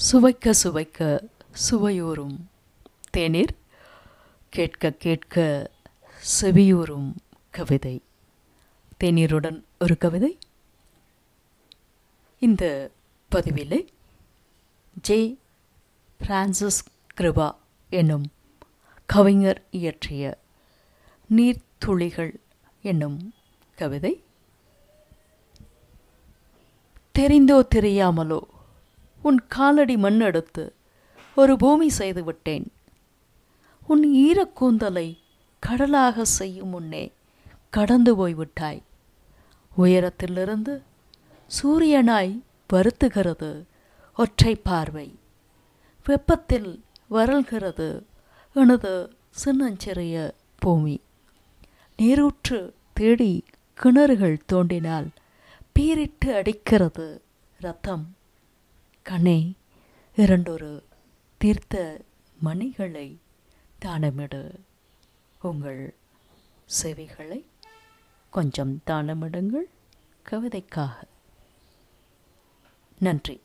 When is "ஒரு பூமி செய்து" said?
31.36-32.24